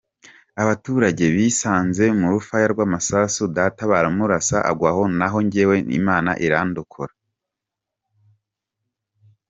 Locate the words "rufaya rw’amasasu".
2.33-3.43